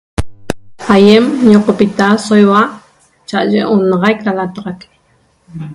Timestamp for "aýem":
0.93-1.25